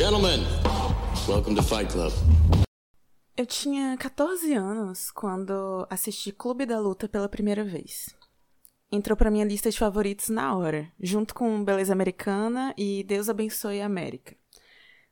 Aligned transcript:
Gentlemen, 0.00 0.40
welcome 1.28 1.54
to 1.54 1.62
Fight 1.62 1.92
Club. 1.92 2.10
Eu 3.36 3.44
tinha 3.44 3.98
14 3.98 4.54
anos 4.54 5.10
quando 5.10 5.86
assisti 5.90 6.32
Clube 6.32 6.64
da 6.64 6.80
Luta 6.80 7.06
pela 7.06 7.28
primeira 7.28 7.62
vez. 7.62 8.08
Entrou 8.90 9.14
pra 9.14 9.30
minha 9.30 9.44
lista 9.44 9.70
de 9.70 9.78
favoritos 9.78 10.30
na 10.30 10.56
hora, 10.56 10.90
junto 10.98 11.34
com 11.34 11.62
Beleza 11.62 11.92
Americana 11.92 12.72
e 12.78 13.04
Deus 13.04 13.28
Abençoe 13.28 13.82
a 13.82 13.84
América. 13.84 14.34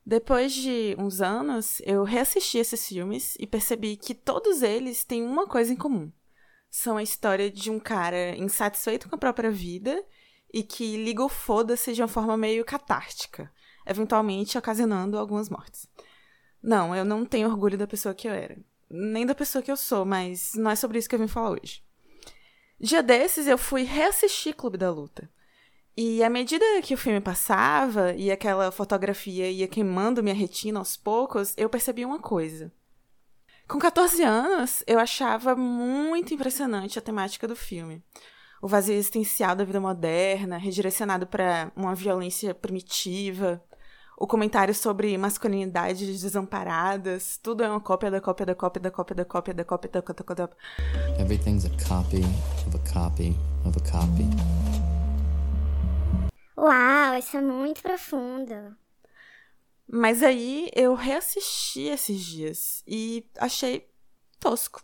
Depois 0.03 0.51
de 0.51 0.95
uns 0.97 1.21
anos, 1.21 1.79
eu 1.85 2.03
reassisti 2.03 2.57
esses 2.57 2.87
filmes 2.87 3.35
e 3.39 3.45
percebi 3.45 3.95
que 3.95 4.15
todos 4.15 4.63
eles 4.63 5.03
têm 5.03 5.21
uma 5.21 5.45
coisa 5.45 5.71
em 5.71 5.77
comum. 5.77 6.11
São 6.67 6.97
a 6.97 7.03
história 7.03 7.51
de 7.51 7.69
um 7.69 7.79
cara 7.79 8.35
insatisfeito 8.35 9.07
com 9.07 9.13
a 9.13 9.19
própria 9.19 9.51
vida 9.51 10.03
e 10.51 10.63
que 10.63 10.97
liga 10.97 11.23
o 11.23 11.29
foda-se 11.29 11.93
de 11.93 12.01
uma 12.01 12.07
forma 12.07 12.35
meio 12.35 12.65
catártica, 12.65 13.53
eventualmente 13.89 14.57
ocasionando 14.57 15.17
algumas 15.17 15.49
mortes. 15.49 15.87
Não, 16.61 16.95
eu 16.95 17.03
não 17.03 17.25
tenho 17.25 17.49
orgulho 17.49 17.77
da 17.77 17.87
pessoa 17.87 18.13
que 18.13 18.27
eu 18.27 18.31
era. 18.31 18.57
Nem 18.89 19.25
da 19.25 19.35
pessoa 19.35 19.61
que 19.61 19.71
eu 19.71 19.77
sou, 19.77 20.05
mas 20.05 20.53
não 20.55 20.71
é 20.71 20.75
sobre 20.75 20.99
isso 20.99 21.09
que 21.09 21.15
eu 21.15 21.19
vim 21.19 21.27
falar 21.27 21.51
hoje. 21.51 21.83
Dia 22.79 23.03
desses 23.03 23.47
eu 23.47 23.57
fui 23.57 23.83
reassistir 23.83 24.55
Clube 24.55 24.77
da 24.77 24.89
Luta. 24.89 25.29
E 25.97 26.23
à 26.23 26.29
medida 26.29 26.63
que 26.81 26.93
o 26.93 26.97
filme 26.97 27.19
passava 27.19 28.13
e 28.13 28.31
aquela 28.31 28.71
fotografia 28.71 29.51
ia 29.51 29.67
queimando 29.67 30.23
minha 30.23 30.35
retina 30.35 30.79
aos 30.79 30.95
poucos, 30.95 31.53
eu 31.57 31.69
percebi 31.69 32.05
uma 32.05 32.19
coisa. 32.19 32.71
Com 33.67 33.77
14 33.77 34.23
anos, 34.23 34.83
eu 34.87 34.97
achava 34.97 35.55
muito 35.55 36.33
impressionante 36.33 36.97
a 36.97 37.01
temática 37.01 37.47
do 37.47 37.55
filme. 37.55 38.01
O 38.61 38.67
vazio 38.67 38.95
existencial 38.95 39.55
da 39.55 39.63
vida 39.63 39.79
moderna, 39.79 40.57
redirecionado 40.57 41.27
para 41.27 41.71
uma 41.75 41.93
violência 41.93 42.53
primitiva, 42.53 43.63
o 44.19 44.27
comentário 44.27 44.75
sobre 44.75 45.17
masculinidades 45.17 46.21
desamparadas, 46.21 47.39
tudo 47.41 47.63
é 47.63 47.69
uma 47.69 47.79
cópia 47.79 48.11
da 48.11 48.19
cópia 48.19 48.45
da 48.45 48.53
cópia 48.53 48.81
da 48.81 48.91
cópia 48.91 49.15
da 49.15 49.25
cópia 49.25 49.53
da 49.53 49.63
cópia 49.63 49.89
da 49.89 50.01
cópia 50.01 50.25
da 50.25 50.35
cópia. 50.35 50.57
Everything's 51.17 51.65
a 51.65 51.69
copy 51.87 52.21
of 52.67 52.75
a 52.75 52.93
copy 52.93 53.33
of 53.65 53.77
a 53.77 53.91
copy. 53.91 54.25
Uau, 56.57 57.17
isso 57.17 57.37
é 57.37 57.41
muito 57.41 57.81
profundo. 57.81 58.75
Mas 59.87 60.21
aí 60.21 60.69
eu 60.75 60.93
reassisti 60.95 61.83
esses 61.83 62.19
dias 62.19 62.83
e 62.85 63.25
achei 63.37 63.89
tosco. 64.37 64.83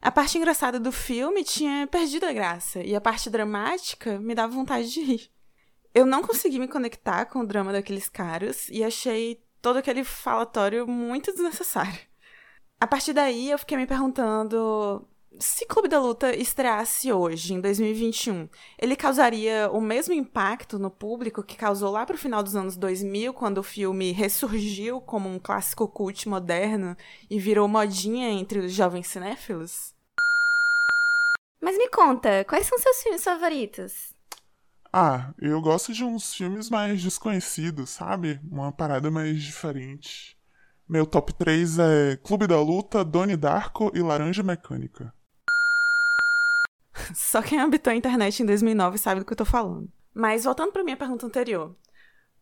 A 0.00 0.12
parte 0.12 0.36
engraçada 0.36 0.78
do 0.78 0.92
filme 0.92 1.42
tinha 1.42 1.86
perdido 1.86 2.26
a 2.26 2.32
graça 2.32 2.80
e 2.80 2.94
a 2.94 3.00
parte 3.00 3.30
dramática 3.30 4.18
me 4.20 4.34
dava 4.34 4.52
vontade 4.52 4.92
de 4.92 5.00
rir. 5.00 5.35
Eu 5.96 6.04
não 6.04 6.20
consegui 6.20 6.58
me 6.58 6.68
conectar 6.68 7.24
com 7.24 7.38
o 7.38 7.46
drama 7.46 7.72
daqueles 7.72 8.06
caras 8.06 8.68
e 8.68 8.84
achei 8.84 9.40
todo 9.62 9.78
aquele 9.78 10.04
falatório 10.04 10.86
muito 10.86 11.32
desnecessário. 11.32 11.98
A 12.78 12.86
partir 12.86 13.14
daí 13.14 13.50
eu 13.50 13.58
fiquei 13.58 13.78
me 13.78 13.86
perguntando 13.86 15.02
se 15.38 15.64
Clube 15.64 15.88
da 15.88 15.98
Luta 15.98 16.36
estreasse 16.36 17.10
hoje, 17.10 17.54
em 17.54 17.62
2021, 17.62 18.46
ele 18.78 18.94
causaria 18.94 19.70
o 19.72 19.80
mesmo 19.80 20.12
impacto 20.12 20.78
no 20.78 20.90
público 20.90 21.42
que 21.42 21.56
causou 21.56 21.90
lá 21.90 22.04
pro 22.04 22.18
final 22.18 22.42
dos 22.42 22.54
anos 22.54 22.76
2000, 22.76 23.32
quando 23.32 23.56
o 23.56 23.62
filme 23.62 24.12
ressurgiu 24.12 25.00
como 25.00 25.30
um 25.30 25.38
clássico 25.38 25.88
cult 25.88 26.28
moderno 26.28 26.94
e 27.30 27.40
virou 27.40 27.66
modinha 27.66 28.28
entre 28.28 28.58
os 28.58 28.70
jovens 28.70 29.06
cinéfilos? 29.06 29.94
Mas 31.58 31.78
me 31.78 31.88
conta, 31.88 32.44
quais 32.44 32.66
são 32.66 32.78
seus 32.78 33.02
filmes 33.02 33.24
favoritos? 33.24 34.15
Ah, 34.98 35.34
eu 35.38 35.60
gosto 35.60 35.92
de 35.92 36.02
uns 36.02 36.32
filmes 36.32 36.70
mais 36.70 37.02
desconhecidos, 37.02 37.90
sabe? 37.90 38.40
Uma 38.50 38.72
parada 38.72 39.10
mais 39.10 39.42
diferente. 39.42 40.34
Meu 40.88 41.04
top 41.04 41.34
3 41.34 41.78
é 41.78 42.16
Clube 42.16 42.46
da 42.46 42.58
Luta, 42.58 43.04
Donnie 43.04 43.36
Darko 43.36 43.92
e 43.94 44.00
Laranja 44.00 44.42
Mecânica. 44.42 45.12
Só 47.14 47.42
quem 47.42 47.60
habitou 47.60 47.92
a 47.92 47.94
internet 47.94 48.42
em 48.42 48.46
2009 48.46 48.96
sabe 48.96 49.20
do 49.20 49.26
que 49.26 49.34
eu 49.34 49.36
tô 49.36 49.44
falando. 49.44 49.86
Mas 50.14 50.44
voltando 50.44 50.72
para 50.72 50.82
minha 50.82 50.96
pergunta 50.96 51.26
anterior. 51.26 51.76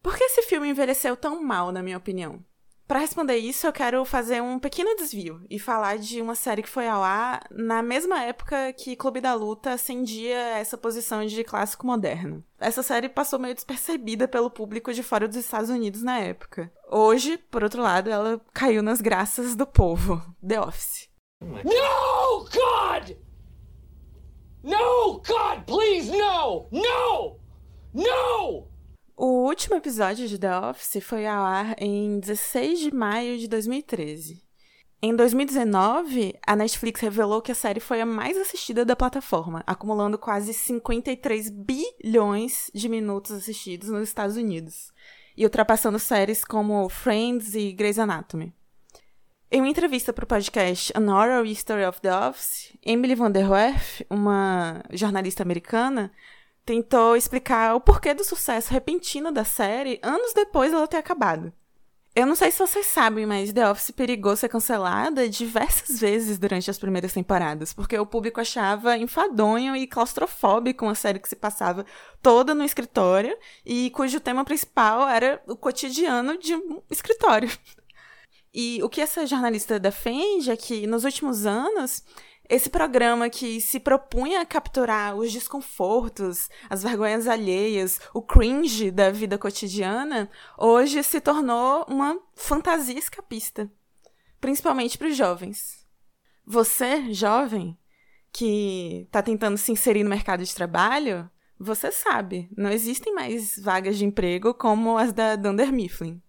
Por 0.00 0.16
que 0.16 0.22
esse 0.22 0.42
filme 0.42 0.68
envelheceu 0.68 1.16
tão 1.16 1.42
mal, 1.42 1.72
na 1.72 1.82
minha 1.82 1.98
opinião? 1.98 2.38
Para 2.86 2.98
responder 2.98 3.36
isso, 3.38 3.66
eu 3.66 3.72
quero 3.72 4.04
fazer 4.04 4.42
um 4.42 4.58
pequeno 4.58 4.94
desvio 4.94 5.40
e 5.48 5.58
falar 5.58 5.96
de 5.96 6.20
uma 6.20 6.34
série 6.34 6.62
que 6.62 6.68
foi 6.68 6.86
ao 6.86 7.02
ar 7.02 7.42
na 7.50 7.82
mesma 7.82 8.22
época 8.22 8.74
que 8.74 8.94
Clube 8.94 9.22
da 9.22 9.32
Luta 9.32 9.72
acendia 9.72 10.36
essa 10.58 10.76
posição 10.76 11.24
de 11.24 11.42
clássico 11.44 11.86
moderno. 11.86 12.44
Essa 12.58 12.82
série 12.82 13.08
passou 13.08 13.38
meio 13.38 13.54
despercebida 13.54 14.28
pelo 14.28 14.50
público 14.50 14.92
de 14.92 15.02
fora 15.02 15.26
dos 15.26 15.38
Estados 15.38 15.70
Unidos 15.70 16.02
na 16.02 16.18
época. 16.18 16.70
Hoje, 16.90 17.38
por 17.38 17.64
outro 17.64 17.80
lado, 17.82 18.10
ela 18.10 18.38
caiu 18.52 18.82
nas 18.82 19.00
graças 19.00 19.56
do 19.56 19.66
povo. 19.66 20.22
The 20.46 20.60
Office. 20.60 21.08
No, 21.40 22.44
God! 22.44 23.16
No, 24.62 25.22
God, 25.26 25.64
please, 25.66 26.10
no! 26.10 26.68
No! 26.70 27.38
No! 27.94 28.73
O 29.16 29.46
último 29.46 29.76
episódio 29.76 30.26
de 30.26 30.36
The 30.36 30.58
Office 30.58 31.00
foi 31.00 31.24
ao 31.24 31.44
ar 31.44 31.76
em 31.78 32.18
16 32.18 32.80
de 32.80 32.92
maio 32.92 33.38
de 33.38 33.46
2013. 33.46 34.42
Em 35.00 35.14
2019, 35.14 36.34
a 36.44 36.56
Netflix 36.56 37.00
revelou 37.00 37.40
que 37.40 37.52
a 37.52 37.54
série 37.54 37.78
foi 37.78 38.00
a 38.00 38.06
mais 38.06 38.36
assistida 38.36 38.84
da 38.84 38.96
plataforma, 38.96 39.62
acumulando 39.68 40.18
quase 40.18 40.52
53 40.52 41.48
bilhões 41.48 42.72
de 42.74 42.88
minutos 42.88 43.30
assistidos 43.30 43.88
nos 43.88 44.08
Estados 44.08 44.36
Unidos, 44.36 44.90
e 45.36 45.44
ultrapassando 45.44 46.00
séries 46.00 46.44
como 46.44 46.88
Friends 46.88 47.54
e 47.54 47.72
Grey's 47.72 48.00
Anatomy. 48.00 48.52
Em 49.48 49.60
uma 49.60 49.68
entrevista 49.68 50.12
para 50.12 50.24
o 50.24 50.26
podcast 50.26 50.92
An 50.96 51.14
Oral 51.14 51.46
History 51.46 51.84
of 51.84 52.00
the 52.00 52.12
Office, 52.12 52.76
Emily 52.84 53.14
Van 53.14 53.30
der 53.30 53.48
Werf, 53.48 54.04
uma 54.10 54.82
jornalista 54.90 55.44
americana, 55.44 56.10
tentou 56.64 57.16
explicar 57.16 57.74
o 57.74 57.80
porquê 57.80 58.14
do 58.14 58.24
sucesso 58.24 58.72
repentino 58.72 59.30
da 59.30 59.44
série 59.44 60.00
anos 60.02 60.32
depois 60.32 60.72
dela 60.72 60.88
ter 60.88 60.96
acabado. 60.96 61.52
Eu 62.16 62.26
não 62.26 62.36
sei 62.36 62.52
se 62.52 62.60
vocês 62.60 62.86
sabem, 62.86 63.26
mas 63.26 63.52
The 63.52 63.68
Office 63.68 63.90
perigou 63.90 64.36
ser 64.36 64.48
cancelada 64.48 65.28
diversas 65.28 65.98
vezes 65.98 66.38
durante 66.38 66.70
as 66.70 66.78
primeiras 66.78 67.12
temporadas, 67.12 67.72
porque 67.72 67.98
o 67.98 68.06
público 68.06 68.40
achava 68.40 68.96
enfadonho 68.96 69.74
e 69.74 69.84
claustrofóbico 69.84 70.84
uma 70.84 70.94
série 70.94 71.18
que 71.18 71.28
se 71.28 71.34
passava 71.34 71.84
toda 72.22 72.54
no 72.54 72.62
escritório 72.64 73.36
e 73.66 73.90
cujo 73.90 74.20
tema 74.20 74.44
principal 74.44 75.08
era 75.08 75.42
o 75.48 75.56
cotidiano 75.56 76.38
de 76.38 76.54
um 76.54 76.80
escritório. 76.88 77.50
E 78.54 78.80
o 78.84 78.88
que 78.88 79.00
essa 79.00 79.26
jornalista 79.26 79.80
defende 79.80 80.52
é 80.52 80.56
que, 80.56 80.86
nos 80.86 81.02
últimos 81.02 81.44
anos, 81.44 82.04
esse 82.48 82.68
programa 82.68 83.30
que 83.30 83.60
se 83.60 83.80
propunha 83.80 84.40
a 84.40 84.46
capturar 84.46 85.16
os 85.16 85.32
desconfortos, 85.32 86.48
as 86.68 86.82
vergonhas 86.82 87.26
alheias, 87.26 88.00
o 88.12 88.20
cringe 88.20 88.90
da 88.90 89.10
vida 89.10 89.38
cotidiana, 89.38 90.30
hoje 90.58 91.02
se 91.02 91.20
tornou 91.20 91.84
uma 91.88 92.18
fantasia 92.34 92.98
escapista, 92.98 93.70
principalmente 94.40 94.98
para 94.98 95.08
os 95.08 95.16
jovens. 95.16 95.86
Você, 96.46 97.12
jovem, 97.14 97.78
que 98.30 99.04
está 99.06 99.22
tentando 99.22 99.56
se 99.56 99.72
inserir 99.72 100.04
no 100.04 100.10
mercado 100.10 100.44
de 100.44 100.54
trabalho, 100.54 101.30
você 101.58 101.90
sabe, 101.90 102.50
não 102.54 102.68
existem 102.68 103.14
mais 103.14 103.58
vagas 103.58 103.96
de 103.96 104.04
emprego 104.04 104.52
como 104.52 104.98
as 104.98 105.12
da 105.12 105.36
Dunder 105.36 105.72
Mifflin. 105.72 106.20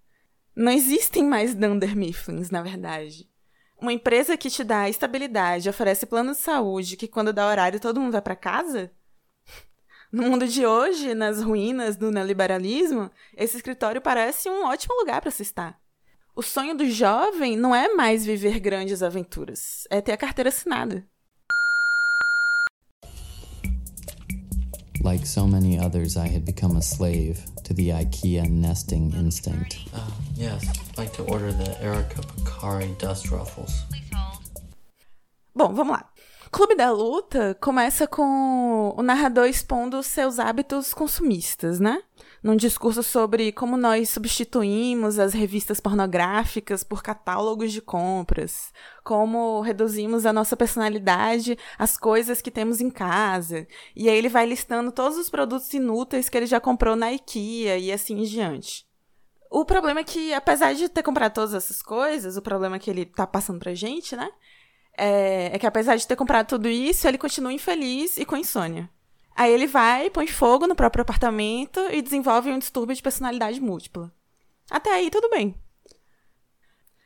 Não 0.56 0.72
existem 0.72 1.26
mais 1.26 1.53
Dunder 1.53 1.96
Mifflins, 1.96 2.50
na 2.50 2.62
verdade. 2.62 3.30
Uma 3.78 3.94
empresa 3.94 4.38
que 4.38 4.50
te 4.50 4.63
dá 4.63 4.90
estabilidade, 4.90 5.69
oferece 5.69 6.06
plano 6.06 6.31
de 6.31 6.38
saúde, 6.38 6.96
que 6.97 7.08
quando 7.08 7.34
dá 7.34 7.47
horário 7.47 7.80
todo 7.80 8.00
mundo 8.00 8.13
vai 8.13 8.22
para 8.22 8.36
casa? 8.36 8.91
No 10.12 10.24
mundo 10.30 10.47
de 10.47 10.66
hoje, 10.66 11.13
nas 11.13 11.41
ruínas 11.41 11.97
do 11.97 12.09
neoliberalismo, 12.09 13.12
esse 13.35 13.58
escritório 13.58 14.00
parece 14.00 14.47
um 14.50 14.64
ótimo 14.64 14.96
lugar 14.96 15.19
para 15.19 15.31
se 15.31 15.41
estar. 15.41 15.78
O 16.34 16.41
sonho 16.41 16.76
do 16.76 16.90
jovem 16.90 17.58
não 17.58 17.76
é 17.76 17.94
mais 17.94 18.26
viver 18.26 18.59
grandes 18.59 19.03
aventuras, 19.03 19.85
é 19.90 19.99
ter 19.99 20.14
a 20.14 20.17
carteira 20.17 20.49
assinada. 20.49 21.05
Like 25.05 25.28
so 25.28 25.46
many 25.46 25.78
others, 25.78 26.17
I 26.17 26.28
had 26.28 26.46
become 26.46 26.78
a 26.78 26.81
slave 26.81 27.40
to 27.66 27.75
the 27.75 27.90
IKEA 27.90 28.49
nesting 28.49 29.13
instinct. 29.13 29.78
Uh, 29.93 29.99
yes, 30.34 30.67
I'd 30.67 30.97
like 30.97 31.13
to 31.13 31.23
order 31.25 31.52
the 31.52 31.79
Erica 31.79 32.22
Picari 32.22 32.97
Dust 32.97 33.29
Ruffles. 33.29 33.85
Bom, 35.55 35.75
vamos 35.75 35.96
lá. 35.96 36.09
Clube 36.52 36.75
da 36.75 36.90
Luta 36.90 37.55
começa 37.61 38.07
com 38.07 38.96
o 38.97 39.03
narrador 39.03 39.46
expondo 39.46 40.02
seus 40.02 40.40
hábitos 40.40 40.91
consumistas, 40.91 41.79
né? 41.79 42.01
Num 42.46 42.56
discurso 42.56 43.02
sobre 43.02 43.52
como 43.52 43.76
nós 43.76 44.09
substituímos 44.09 45.18
as 45.18 45.34
revistas 45.34 45.80
pornográficas 45.80 46.84
por 46.84 47.02
catálogos 47.02 47.72
de 47.72 47.82
compras, 47.82 48.72
como 49.03 49.62
reduzimos 49.62 50.28
a 50.28 50.32
nossa 50.32 50.56
personalidade 50.56 51.58
às 51.76 51.97
coisas 51.97 52.44
que 52.44 52.52
temos 52.52 52.80
em 52.82 52.92
casa. 52.92 53.68
E 53.96 54.08
aí 54.08 54.16
ele 54.16 54.30
vai 54.30 54.46
listando 54.46 54.92
todos 54.92 55.18
os 55.18 55.28
produtos 55.28 55.74
inúteis 55.74 56.30
que 56.30 56.38
ele 56.38 56.46
já 56.46 56.59
comprou 56.59 56.96
na 56.96 57.12
IKEA 57.12 57.80
e 57.80 57.92
assim 57.92 58.20
em 58.20 58.26
diante. 58.26 58.86
O 59.50 59.66
problema 59.66 60.02
é 60.02 60.03
que, 60.03 60.32
apesar 60.32 60.76
de 60.76 60.88
ter 60.88 61.02
comprado 61.02 61.34
todas 61.34 61.56
essas 61.56 61.82
coisas, 61.82 62.38
o 62.38 62.44
problema 62.44 62.78
que 62.78 62.92
ele 62.92 63.08
tá 63.08 63.26
passando 63.26 63.58
pra 63.58 63.74
gente, 63.74 64.16
né? 64.16 64.30
É, 64.96 65.56
é 65.56 65.58
que 65.58 65.66
apesar 65.66 65.96
de 65.96 66.06
ter 66.06 66.16
comprado 66.16 66.46
tudo 66.50 66.70
isso, 66.70 67.08
ele 67.08 67.18
continua 67.18 67.52
infeliz 67.52 68.20
e 68.20 68.24
com 68.24 68.38
insônia. 68.38 68.88
Aí 69.35 69.52
ele 69.52 69.67
vai, 69.67 70.09
põe 70.09 70.28
fogo 70.28 70.66
no 70.66 70.76
próprio 70.76 71.02
apartamento 71.02 71.79
e 71.91 72.02
desenvolve 72.02 72.49
um 72.49 72.58
distúrbio 72.58 72.96
de 72.96 73.03
personalidade 73.03 73.59
múltipla. 73.59 74.11
Até 74.72 74.93
aí, 74.93 75.11
tudo 75.11 75.29
bem. 75.29 75.53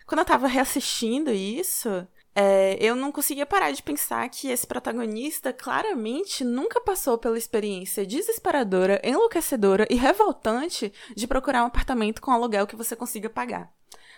Quando 0.06 0.20
eu 0.20 0.26
tava 0.26 0.48
reassistindo 0.48 1.32
isso, 1.32 2.08
é, 2.36 2.78
eu 2.80 2.96
não 2.96 3.12
conseguia 3.12 3.46
parar 3.46 3.72
de 3.72 3.82
pensar 3.82 4.30
que 4.30 4.48
esse 4.48 4.66
protagonista 4.66 5.52
claramente 5.52 6.44
nunca 6.44 6.80
passou 6.80 7.18
pela 7.18 7.38
experiência 7.38 8.06
desesperadora, 8.06 9.02
enlouquecedora 9.04 9.88
e 9.90 9.96
revoltante 9.96 10.94
de 11.16 11.28
procurar 11.28 11.64
um 11.64 11.68
apartamento 11.68 12.22
com 12.22 12.32
aluguel 12.32 12.68
que 12.68 12.76
você 12.76 12.96
consiga 12.96 13.30
pagar. 13.30 13.72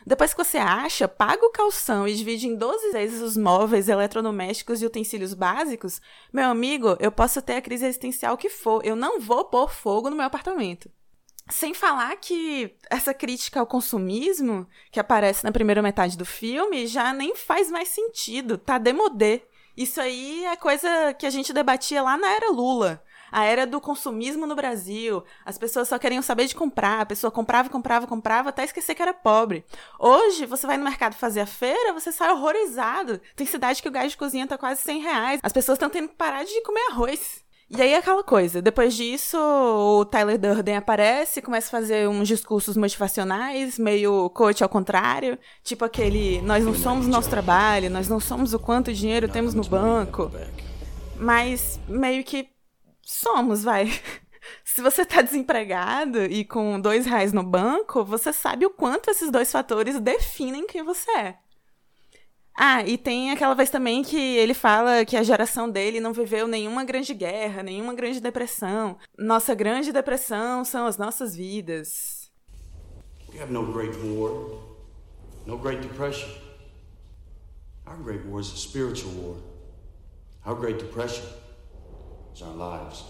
Depois 0.05 0.33
que 0.33 0.43
você 0.43 0.57
acha, 0.57 1.07
paga 1.07 1.45
o 1.45 1.51
calção 1.51 2.07
e 2.07 2.15
divide 2.15 2.47
em 2.47 2.55
12 2.55 2.91
vezes 2.91 3.21
os 3.21 3.37
móveis, 3.37 3.87
eletrodomésticos 3.87 4.81
e 4.81 4.85
utensílios 4.85 5.33
básicos, 5.33 6.01
meu 6.33 6.49
amigo, 6.49 6.97
eu 6.99 7.11
posso 7.11 7.41
ter 7.41 7.55
a 7.55 7.61
crise 7.61 7.85
existencial 7.85 8.37
que 8.37 8.49
for, 8.49 8.85
eu 8.85 8.95
não 8.95 9.19
vou 9.19 9.45
pôr 9.45 9.69
fogo 9.69 10.09
no 10.09 10.15
meu 10.15 10.25
apartamento. 10.25 10.89
Sem 11.49 11.73
falar 11.73 12.15
que 12.15 12.75
essa 12.89 13.13
crítica 13.13 13.59
ao 13.59 13.67
consumismo, 13.67 14.67
que 14.91 14.99
aparece 14.99 15.43
na 15.43 15.51
primeira 15.51 15.81
metade 15.81 16.17
do 16.17 16.25
filme, 16.25 16.87
já 16.87 17.13
nem 17.13 17.35
faz 17.35 17.69
mais 17.69 17.89
sentido, 17.89 18.57
tá 18.57 18.77
demodé. 18.77 19.43
Isso 19.75 19.99
aí 19.99 20.45
é 20.45 20.55
coisa 20.55 21.13
que 21.13 21.25
a 21.25 21.29
gente 21.29 21.53
debatia 21.53 22.01
lá 22.01 22.17
na 22.17 22.29
era 22.31 22.51
Lula 22.51 23.03
a 23.31 23.45
era 23.45 23.65
do 23.65 23.79
consumismo 23.79 24.45
no 24.45 24.55
Brasil. 24.55 25.23
As 25.45 25.57
pessoas 25.57 25.87
só 25.87 25.97
queriam 25.97 26.21
saber 26.21 26.45
de 26.45 26.55
comprar, 26.55 27.01
a 27.01 27.05
pessoa 27.05 27.31
comprava, 27.31 27.69
comprava, 27.69 28.05
comprava, 28.05 28.49
até 28.49 28.63
esquecer 28.63 28.95
que 28.95 29.01
era 29.01 29.13
pobre. 29.13 29.63
Hoje, 29.99 30.45
você 30.45 30.67
vai 30.67 30.77
no 30.77 30.83
mercado 30.83 31.15
fazer 31.15 31.41
a 31.41 31.45
feira, 31.45 31.93
você 31.93 32.11
sai 32.11 32.31
horrorizado. 32.31 33.21
Tem 33.35 33.47
cidade 33.47 33.81
que 33.81 33.87
o 33.87 33.91
gás 33.91 34.11
de 34.11 34.17
cozinha 34.17 34.47
tá 34.47 34.57
quase 34.57 34.81
100 34.81 35.01
reais. 35.01 35.39
As 35.43 35.53
pessoas 35.53 35.77
estão 35.77 35.89
tendo 35.89 36.09
que 36.09 36.15
parar 36.15 36.43
de 36.43 36.61
comer 36.63 36.91
arroz. 36.91 37.43
E 37.73 37.81
aí 37.81 37.95
aquela 37.95 38.21
coisa, 38.21 38.61
depois 38.61 38.93
disso, 38.93 39.37
o 39.37 40.03
Tyler 40.03 40.37
Durden 40.37 40.75
aparece, 40.75 41.41
começa 41.41 41.67
a 41.69 41.79
fazer 41.79 42.05
uns 42.09 42.27
discursos 42.27 42.75
motivacionais, 42.75 43.79
meio 43.79 44.29
coach 44.31 44.61
ao 44.61 44.67
contrário, 44.67 45.39
tipo 45.63 45.85
aquele, 45.85 46.41
nós 46.41 46.65
não 46.65 46.75
somos 46.75 47.05
o 47.05 47.09
nosso 47.09 47.29
trabalho, 47.29 47.89
nós 47.89 48.09
não 48.09 48.19
somos 48.19 48.53
o 48.53 48.59
quanto 48.59 48.91
dinheiro 48.91 49.29
temos 49.29 49.53
no 49.53 49.63
banco. 49.63 50.29
Mas 51.15 51.79
meio 51.87 52.25
que 52.25 52.49
somos, 53.01 53.63
vai. 53.63 53.87
Se 54.63 54.81
você 54.81 55.05
tá 55.05 55.21
desempregado 55.21 56.23
e 56.23 56.43
com 56.43 56.79
dois 56.79 57.05
reais 57.05 57.31
no 57.31 57.43
banco, 57.43 58.03
você 58.03 58.33
sabe 58.33 58.65
o 58.65 58.69
quanto 58.69 59.09
esses 59.09 59.31
dois 59.31 59.51
fatores 59.51 59.99
definem 59.99 60.65
quem 60.65 60.83
você 60.83 61.11
é. 61.11 61.37
Ah, 62.55 62.83
e 62.85 62.97
tem 62.97 63.31
aquela 63.31 63.53
vez 63.53 63.69
também 63.69 64.03
que 64.03 64.17
ele 64.17 64.53
fala 64.53 65.05
que 65.05 65.15
a 65.15 65.23
geração 65.23 65.69
dele 65.69 65.99
não 65.99 66.13
viveu 66.13 66.47
nenhuma 66.47 66.83
grande 66.83 67.13
guerra, 67.13 67.63
nenhuma 67.63 67.93
grande 67.93 68.19
depressão. 68.19 68.97
Nossa 69.17 69.55
grande 69.55 69.91
depressão 69.91 70.65
são 70.65 70.85
as 70.85 70.97
nossas 70.97 71.35
vidas. 71.35 72.29
We 73.33 73.41
have 73.41 73.51
no 73.51 73.71
great 73.71 73.95
war, 73.97 74.59
no 75.45 75.57
great 75.57 75.81
depression. 75.81 76.29
Our 77.87 77.97
great 78.03 78.27
war 78.27 78.41
is 78.41 78.51
a 78.51 78.57
spiritual 78.57 79.13
war. 79.13 79.37
Our 80.45 80.59
great 80.59 80.77
depression 80.77 81.25
is 82.41 82.47
our 82.47 82.55
lives. 82.55 83.05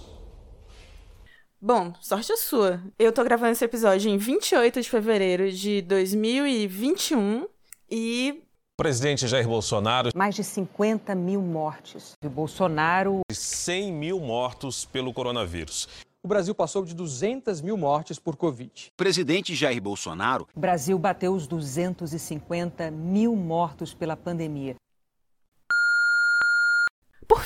Bom, 1.59 1.93
sorte 2.01 2.33
a 2.33 2.37
sua. 2.37 2.81
Eu 2.97 3.11
tô 3.11 3.23
gravando 3.23 3.51
esse 3.51 3.63
episódio 3.63 4.09
em 4.09 4.17
28 4.17 4.81
de 4.81 4.89
fevereiro 4.89 5.51
de 5.51 5.81
2021 5.83 7.47
e 7.89 8.43
Presidente 8.75 9.27
Jair 9.27 9.47
Bolsonaro. 9.47 10.09
Mais 10.15 10.33
de 10.33 10.43
50 10.43 11.13
mil 11.13 11.41
mortes. 11.41 12.13
E 12.23 12.27
Bolsonaro. 12.27 13.21
100 13.31 13.91
mil 13.91 14.19
mortos 14.19 14.85
pelo 14.85 15.13
coronavírus. 15.13 15.87
O 16.23 16.27
Brasil 16.27 16.53
passou 16.53 16.83
de 16.83 16.95
200 16.95 17.61
mil 17.61 17.77
mortes 17.77 18.17
por 18.17 18.35
Covid. 18.35 18.87
Presidente 18.97 19.55
Jair 19.55 19.81
Bolsonaro. 19.81 20.47
O 20.55 20.59
Brasil 20.59 20.97
bateu 20.97 21.33
os 21.33 21.47
250 21.47 22.89
mil 22.89 23.35
mortos 23.35 23.93
pela 23.93 24.15
pandemia. 24.15 24.75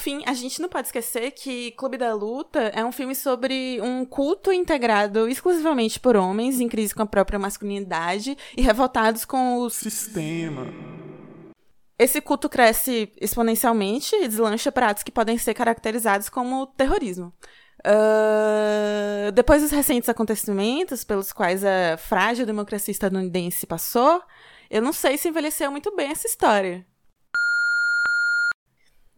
Fim, 0.05 0.21
a 0.27 0.35
gente 0.35 0.61
não 0.61 0.69
pode 0.69 0.89
esquecer 0.89 1.31
que 1.31 1.71
Clube 1.71 1.97
da 1.97 2.13
Luta 2.13 2.59
é 2.75 2.85
um 2.85 2.91
filme 2.91 3.15
sobre 3.15 3.81
um 3.81 4.05
culto 4.05 4.53
integrado 4.53 5.27
exclusivamente 5.27 5.99
por 5.99 6.15
homens 6.15 6.59
em 6.59 6.69
crise 6.69 6.93
com 6.93 7.01
a 7.01 7.07
própria 7.07 7.39
masculinidade 7.39 8.37
e 8.55 8.61
revoltados 8.61 9.25
com 9.25 9.57
o 9.57 9.69
sistema. 9.71 10.67
Esse 11.97 12.21
culto 12.21 12.47
cresce 12.47 13.11
exponencialmente 13.19 14.15
e 14.17 14.27
deslancha 14.27 14.71
pratos 14.71 15.01
que 15.01 15.11
podem 15.11 15.39
ser 15.39 15.55
caracterizados 15.55 16.29
como 16.29 16.67
terrorismo. 16.67 17.33
Uh, 17.79 19.31
depois 19.31 19.63
dos 19.63 19.71
recentes 19.71 20.07
acontecimentos 20.07 21.03
pelos 21.03 21.33
quais 21.33 21.65
a 21.65 21.97
frágil 21.97 22.45
democracia 22.45 22.91
estadunidense 22.91 23.65
passou, 23.65 24.21
eu 24.69 24.83
não 24.83 24.93
sei 24.93 25.17
se 25.17 25.29
envelheceu 25.29 25.71
muito 25.71 25.95
bem 25.95 26.11
essa 26.11 26.27
história. 26.27 26.85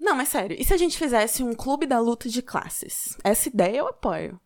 Não, 0.07 0.15
mas 0.15 0.29
sério, 0.29 0.55
e 0.57 0.63
se 0.63 0.73
a 0.73 0.77
gente 0.77 0.97
fizesse 0.97 1.43
um 1.43 1.53
clube 1.53 1.85
da 1.85 1.99
luta 1.99 2.29
de 2.29 2.41
classes? 2.41 3.17
Essa 3.25 3.49
ideia 3.49 3.79
eu 3.79 3.89
apoio. 3.89 4.39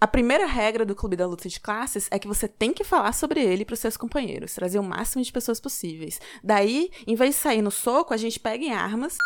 A 0.00 0.06
primeira 0.08 0.46
regra 0.46 0.84
do 0.84 0.96
clube 0.96 1.14
da 1.14 1.24
luta 1.24 1.48
de 1.48 1.60
classes 1.60 2.08
é 2.10 2.18
que 2.18 2.26
você 2.26 2.48
tem 2.48 2.72
que 2.72 2.82
falar 2.82 3.12
sobre 3.12 3.40
ele 3.40 3.64
para 3.64 3.74
os 3.74 3.78
seus 3.78 3.96
companheiros, 3.96 4.54
trazer 4.54 4.80
o 4.80 4.82
máximo 4.82 5.22
de 5.22 5.32
pessoas 5.32 5.60
possíveis. 5.60 6.20
Daí, 6.42 6.90
em 7.06 7.14
vez 7.14 7.36
de 7.36 7.40
sair 7.40 7.62
no 7.62 7.70
soco, 7.70 8.12
a 8.12 8.16
gente 8.16 8.40
pega 8.40 8.64
em 8.64 8.72
armas 8.72 9.16